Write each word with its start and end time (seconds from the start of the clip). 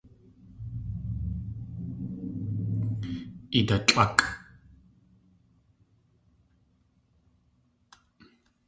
Idatlʼákʼ! 3.59 4.19